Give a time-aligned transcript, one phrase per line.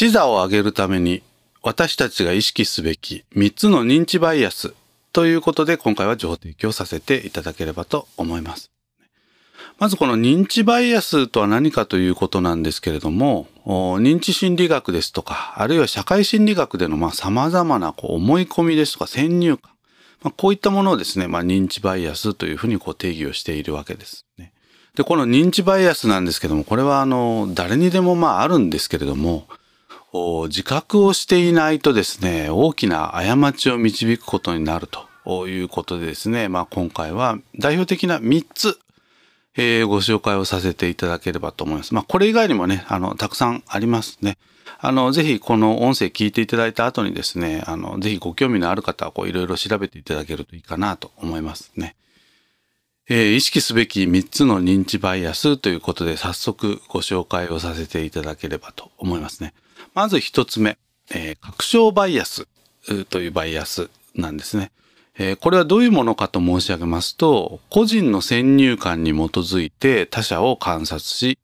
[0.00, 1.24] 視座を上げるために
[1.60, 4.72] 私たちが意識すべき3つの認知バイアス
[5.12, 8.70] ということで今回は情報提供させていただければと思います。
[9.80, 19.72] まずこの認知バイアスとは何かということなんですけれども、認知心理学ですとか、あるいは社会心理学でのまあ様々なこう思い込みですとか先入観、
[20.22, 24.52] まあ、こういったものをですね、まあ、認知バイアスというふうにこう定義をしているわけですね。
[24.94, 29.48] で、この認知バイアスなんですけども、これはあの、誰にでもまああるんですけれども、
[30.12, 38.78] 自覚をしていないとですね、大きな過ちを導くことになるということでですね、まあ今回は代表的な3つ、
[39.56, 41.92] えー、ご紹介をさせていただければと思います。
[41.92, 44.38] まあこれ以外にもね、あの、たくさんありますね。
[44.80, 51.96] あの、ぜひこの音声聞いていただいた後にですね、あの、ぜひご興味のある方はこういろいろ調べていただけるといいかなと思いますね。
[53.10, 59.54] えー、意識すべき3つの認知バイアスということで早速ご紹介をさせていただければと思いますね。
[59.98, 60.78] まず1つ目、
[61.10, 62.46] えー、確証バイアス
[63.10, 64.70] というバイアスなんですね。
[65.18, 71.36] えー、これはどういうものかと申し上げますと、個人の先入観に基づいて他者を観察し、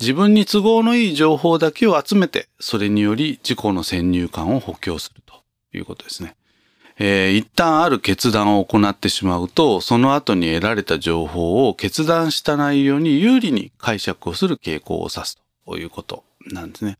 [0.00, 6.34] 自分に都合のいい情報だけを集めて、それにより自己の先入観を補強するということですね。
[6.98, 16.98] えー、一旦ある決断を行ってしまうと、その後に得られた情報を決断した内容に有利に解釈をする傾向を指すということなんですね。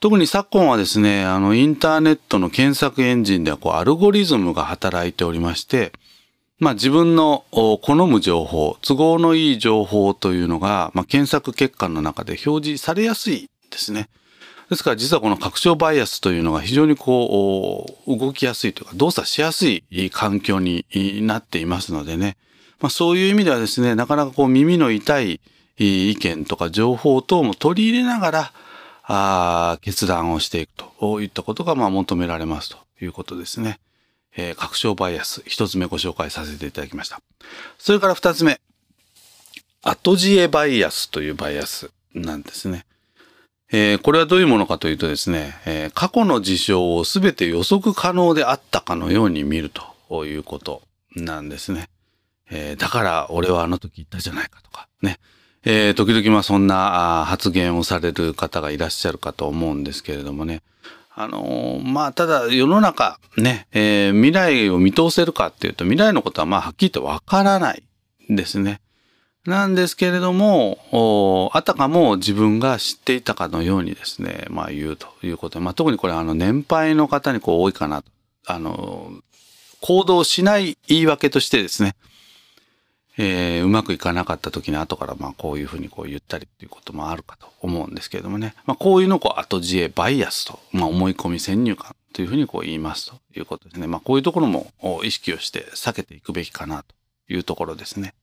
[0.00, 5.92] 特に昨今はですね、あの、インターネットの検索エンジンでは、こう、アルゴリズムが働いておりまして、
[6.58, 14.08] まあ自分の好む情報、都合のいい情報というのが、まあ、検索結果の中で表示されやすいですね。
[14.70, 20.86] ですから実はこの拡張バイアスというのが非常にこう、動きやすいというか、動作しやすい環境に
[21.22, 22.38] なっていますのでね。
[22.80, 25.40] まあそういう意味ではですね、なかなかこう耳の痛い
[25.76, 28.52] 意見とか情報等も取り入れながら、
[29.12, 33.80] あ決断をしていくといったことがまあ求められますということですね。
[34.36, 37.20] えー、拡張バイアス、一つ目ご紹介させていただきました。
[37.78, 38.60] それから二つ目、
[39.82, 42.86] 後知恵バイアスというバイアスなんですね。
[43.72, 49.70] えー、これはどういうものかというとですね、えー、過去の事象をすべて予測可能であったかのように見る
[50.08, 50.82] ということ
[51.16, 51.88] なんですね。
[52.48, 55.18] えー、だから俺はあの時言ったじゃないかとかね。
[55.64, 60.62] えー、時々まあそんな発言をされる方がいらっしゃるかと思うんですけれどもね。
[61.14, 67.82] あのー、まあただ世の中ね、えー、未来を見通せるかっていうと未来のことはまあはっきりとわからない
[68.28, 68.80] ですね。
[69.46, 78.04] なんですけれども、あたかも自分が知っていたかのようにですね、まあ言うということで、まあ特にこれあの年配の方にこう多いかな。
[78.46, 79.12] あの、
[79.80, 81.96] 行動しない言い訳としてですね、
[83.18, 88.54] えー、うまくいかなかった時に後からまあこういうふうにこう言ったりっていうこともあるかと思うんですけれどもね。
[88.66, 93.86] まあこういうのをこう後知恵バイアスと、まあ思い込み先入観というふうにこう言いますということですね。
[93.86, 94.72] まあこういうところも
[95.04, 96.94] 意識をして避けていくべきかなと
[97.28, 98.14] いうところですね。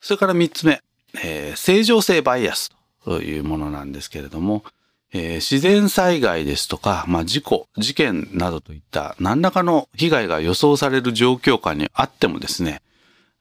[0.00, 0.82] それから三つ目、
[1.22, 2.70] えー、正常性バイアス
[3.04, 4.64] というものなんですけれども、
[5.12, 12.82] えー、自然災害ですとか、まあ、事故、事件などといった何らかの被害が予想される状況下にあってもですね、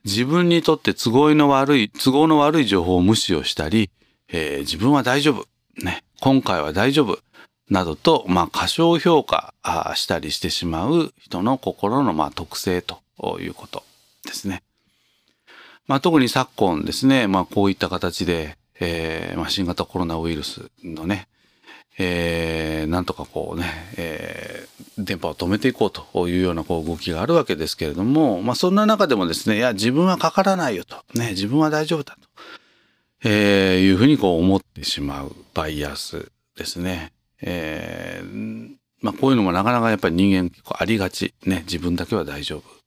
[0.05, 3.89] 自分にとって都合の悪い、都合の悪い情報を無視をしたり、
[4.27, 5.47] えー、自分は大丈夫、
[5.83, 7.19] ね、今回は大丈夫、
[7.69, 9.53] などと、まあ、過小評価
[9.95, 12.99] したりしてしまう人の心の、まあ、特性と
[13.39, 13.83] いうこと
[14.25, 14.63] ですね。
[15.87, 21.27] まあ、特に昨今ですね、まあ、こういった形で、えー、まあ、新型コロナウイルスのね、
[21.97, 23.65] えー、なんとかこうね、
[23.97, 32.27] えー、電波を止めていこうというようなこう動きがあるわけですけれども、まあ、そんな中でもですね、いや、自分はかからないよと、ね、自分は大丈夫だと、
[33.23, 37.11] えー、いうふうにこう思ってしまうバイアスですね。
[37.41, 38.69] えー、
[39.01, 41.33] まあ、こういうのもなかなかやっぱり人間結構ありがち。
[41.45, 42.82] ね、自分だけは大丈夫。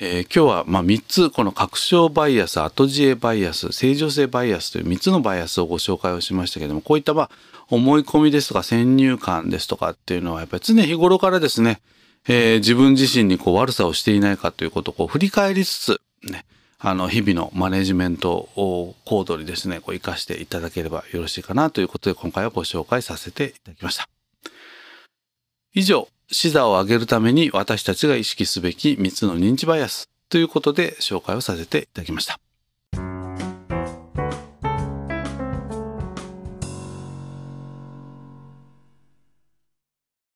[0.00, 7.30] えー、今日はまあ3つこの確証バイアス、後知恵バイアス、正常性バイアスという3つのバイアスをご紹介をしましたけども、こういったまあ
[7.68, 11.80] 思い込みですとか先入観ですとかっていうのはやっぱり常日頃からですね、
[12.26, 16.44] えー、自分自身にこう悪さをしていないかということをこう振り返りつつ、ね、
[16.80, 24.08] あの日々のマネジメントを行動にですね、こう活かしていただければよろしいかなということで今回はご紹介させていただきました。
[25.72, 32.43] 以上、視座を上げるために私たちが意識すべき3つの認知バイアスということで紹介をさせていただきました。